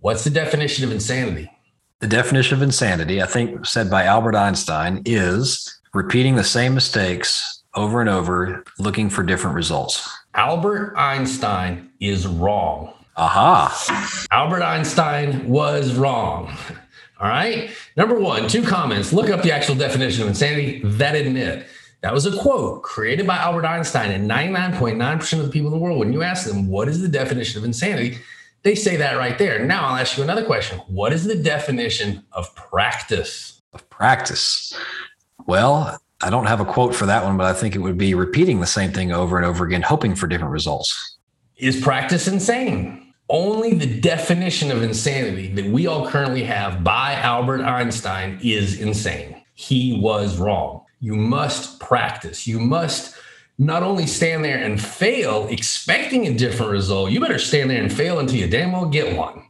[0.00, 1.48] What's the definition of insanity?
[2.00, 7.62] The definition of insanity, I think, said by Albert Einstein, is repeating the same mistakes
[7.74, 10.08] over and over, looking for different results.
[10.34, 12.92] Albert Einstein is wrong.
[13.16, 14.26] Aha.
[14.32, 16.56] Albert Einstein was wrong.
[17.20, 17.70] All right.
[17.96, 19.12] Number one, two comments.
[19.12, 20.80] Look up the actual definition of insanity.
[20.84, 21.66] That isn't it.
[22.00, 24.12] That was a quote created by Albert Einstein.
[24.12, 27.08] And 99.9% of the people in the world, when you ask them, what is the
[27.08, 28.18] definition of insanity?
[28.62, 29.64] They say that right there.
[29.64, 30.78] Now I'll ask you another question.
[30.86, 33.60] What is the definition of practice?
[33.72, 34.72] Of practice.
[35.46, 38.14] Well, I don't have a quote for that one, but I think it would be
[38.14, 41.16] repeating the same thing over and over again, hoping for different results.
[41.56, 43.07] Is practice insane?
[43.28, 49.42] Only the definition of insanity that we all currently have by Albert Einstein is insane.
[49.54, 50.84] He was wrong.
[51.00, 52.46] You must practice.
[52.46, 53.14] You must
[53.58, 57.92] not only stand there and fail expecting a different result, you better stand there and
[57.92, 59.44] fail until you damn well get one.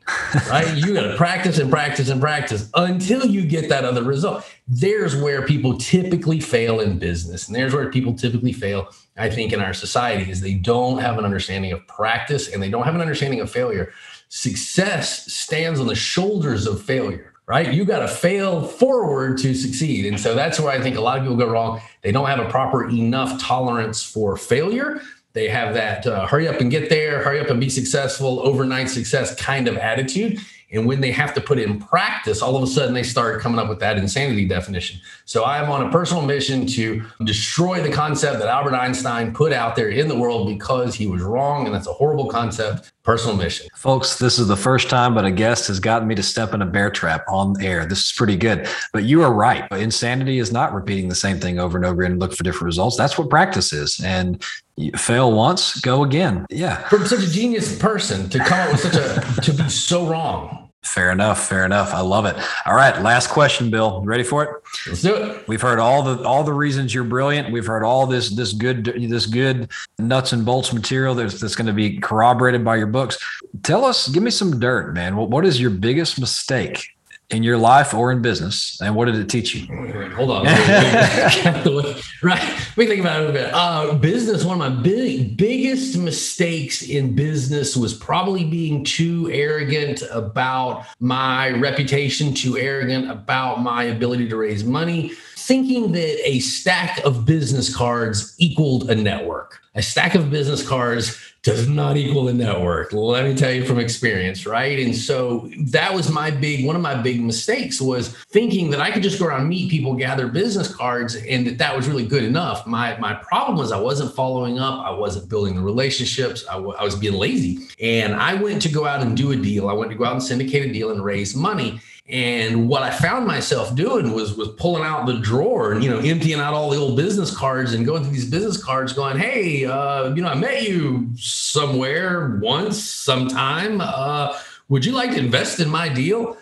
[0.49, 0.77] Right?
[0.77, 4.44] you got to practice and practice and practice until you get that other result.
[4.66, 7.47] There's where people typically fail in business.
[7.47, 11.18] And there's where people typically fail I think, in our society is they don't have
[11.18, 13.92] an understanding of practice and they don't have an understanding of failure.
[14.29, 17.73] Success stands on the shoulders of failure, right?
[17.73, 20.07] You got to fail forward to succeed.
[20.07, 21.81] And so that's where I think a lot of people go wrong.
[22.03, 25.01] They don't have a proper enough tolerance for failure.
[25.38, 28.90] They have that uh, hurry up and get there, hurry up and be successful, overnight
[28.90, 30.40] success kind of attitude.
[30.72, 33.40] And when they have to put it in practice, all of a sudden they start
[33.40, 35.01] coming up with that insanity definition.
[35.27, 39.53] So I am on a personal mission to destroy the concept that Albert Einstein put
[39.53, 41.66] out there in the world because he was wrong.
[41.66, 42.90] And that's a horrible concept.
[43.09, 43.68] Personal mission.
[43.75, 46.61] Folks, this is the first time, but a guest has gotten me to step in
[46.61, 47.87] a bear trap on air.
[47.87, 48.68] This is pretty good.
[48.92, 49.66] But you are right.
[49.73, 52.99] Insanity is not repeating the same thing over and over and look for different results.
[52.99, 53.99] That's what practice is.
[54.05, 54.44] And
[54.77, 56.44] you fail once, go again.
[56.51, 56.87] Yeah.
[56.88, 60.67] From such a genius person to come up with such a to be so wrong.
[60.88, 61.48] Fair enough.
[61.48, 61.92] Fair enough.
[61.92, 62.37] I love it.
[62.66, 63.01] All right.
[63.03, 64.03] Last question, Bill.
[64.03, 64.51] Ready for it?
[64.87, 65.46] Let's do it.
[65.46, 67.53] We've heard all the all the reasons you're brilliant.
[67.53, 71.66] We've heard all this this good this good nuts and bolts material that's that's going
[71.66, 73.18] to be corroborated by your books.
[73.62, 75.16] Tell us, give me some dirt, man.
[75.16, 76.88] What, what is your biggest mistake
[77.31, 79.67] in your life or in business, and what did it teach you?
[80.14, 80.45] Hold on,
[82.23, 82.59] right?
[82.77, 83.51] We think about it a bit.
[83.53, 84.45] Uh, business.
[84.45, 91.51] One of my big biggest mistakes in business was probably being too arrogant about my
[91.51, 95.12] reputation, too arrogant about my ability to raise money,
[95.48, 99.58] thinking that a stack of business cards equaled a network.
[99.74, 102.92] A stack of business cards does not equal a network.
[102.92, 104.78] Let me tell you from experience, right?
[104.78, 108.90] And so that was my big one of my big mistakes was thinking that I
[108.90, 112.24] could just go around meet people, gather business cards, and that that was really good
[112.24, 112.66] enough.
[112.66, 116.74] My my problem was I wasn't following up, I wasn't building the relationships, I, w-
[116.78, 119.70] I was being lazy, and I went to go out and do a deal.
[119.70, 121.80] I went to go out and syndicate a deal and raise money.
[122.09, 125.98] And what I found myself doing was was pulling out the drawer and you know
[125.98, 129.66] emptying out all the old business cards and going through these business cards, going, "Hey,
[129.66, 133.82] uh, you know, I met you somewhere once, sometime.
[133.82, 134.38] Uh,
[134.70, 136.36] would you like to invest in my deal?"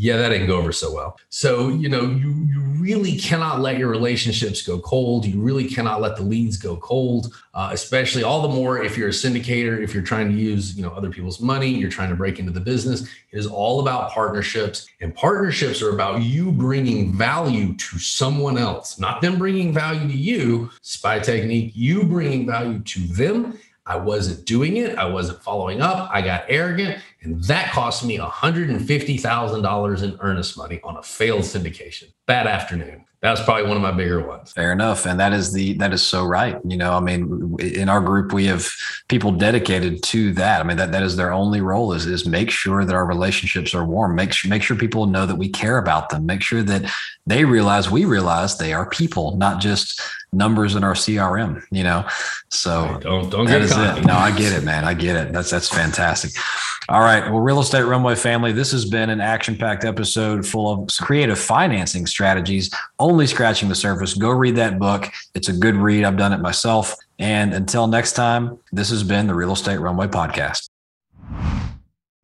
[0.00, 1.18] Yeah, that didn't go over so well.
[1.28, 5.26] So, you know, you, you really cannot let your relationships go cold.
[5.26, 9.08] You really cannot let the leads go cold, uh, especially all the more if you're
[9.08, 12.16] a syndicator, if you're trying to use, you know, other people's money, you're trying to
[12.16, 13.02] break into the business.
[13.02, 14.88] It is all about partnerships.
[15.02, 20.16] And partnerships are about you bringing value to someone else, not them bringing value to
[20.16, 20.70] you.
[20.80, 23.58] Spy technique, you bringing value to them
[23.90, 24.96] I wasn't doing it.
[24.96, 26.08] I wasn't following up.
[26.12, 27.02] I got arrogant.
[27.22, 32.12] And that cost me $150,000 in earnest money on a failed syndication.
[32.24, 33.04] Bad afternoon.
[33.22, 34.52] That was probably one of my bigger ones.
[34.52, 35.06] Fair enough.
[35.06, 36.56] And that is the, that is so right.
[36.64, 38.70] You know, I mean, in our group, we have
[39.08, 40.60] people dedicated to that.
[40.60, 43.74] I mean, that, that is their only role is, is make sure that our relationships
[43.74, 44.14] are warm.
[44.14, 46.26] Make sure, make sure people know that we care about them.
[46.26, 46.90] Make sure that
[47.26, 50.00] they realize we realize they are people, not just
[50.32, 52.06] numbers in our CRM, you know?
[52.48, 54.04] So right, don't, don't that is it.
[54.04, 54.84] No, I get it, man.
[54.84, 55.32] I get it.
[55.32, 56.32] That's, that's fantastic.
[56.88, 57.30] All right.
[57.30, 61.38] Well, Real Estate Runway family, this has been an action packed episode full of creative
[61.38, 64.14] financing strategies, only scratching the surface.
[64.14, 65.08] Go read that book.
[65.34, 66.04] It's a good read.
[66.04, 66.96] I've done it myself.
[67.18, 70.68] And until next time, this has been the Real Estate Runway Podcast.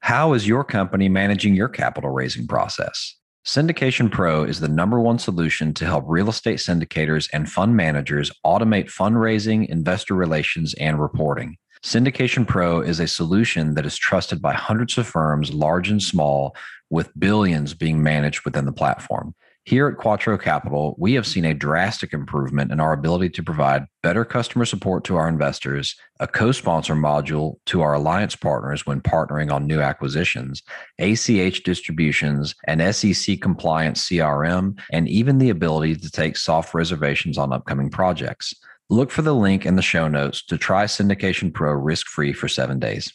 [0.01, 3.17] How is your company managing your capital raising process?
[3.47, 8.33] Syndication Pro is the number one solution to help real estate syndicators and fund managers
[8.45, 11.57] automate fundraising, investor relations, and reporting.
[11.81, 16.57] Syndication Pro is a solution that is trusted by hundreds of firms, large and small,
[16.91, 19.33] with billions being managed within the platform.
[19.67, 23.87] Here at Quattro Capital, we have seen a drastic improvement in our ability to provide
[24.01, 29.01] better customer support to our investors, a co sponsor module to our alliance partners when
[29.01, 30.63] partnering on new acquisitions,
[31.01, 37.53] ACH distributions, an SEC compliant CRM, and even the ability to take soft reservations on
[37.53, 38.55] upcoming projects.
[38.89, 42.47] Look for the link in the show notes to try Syndication Pro risk free for
[42.47, 43.13] seven days.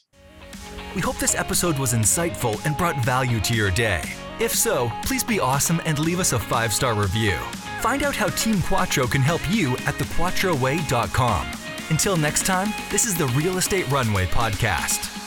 [0.95, 4.03] We hope this episode was insightful and brought value to your day.
[4.41, 7.37] If so, please be awesome and leave us a five star review.
[7.79, 11.47] Find out how Team Quattro can help you at thequattroway.com.
[11.91, 15.20] Until next time, this is the Real Estate Runway Podcast.